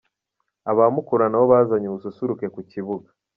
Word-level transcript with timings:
Aba 0.71 0.85
Mukura 0.93 1.25
na 1.29 1.37
bo 1.41 1.45
bazanye 1.53 1.87
ubususuruke 1.89 2.45
ku 2.53 2.59
kibuga. 2.71 3.09